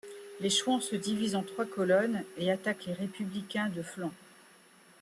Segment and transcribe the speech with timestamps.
[0.39, 4.09] Les chouans se divisent en trois colonnes et attaquent les républicains de flanc.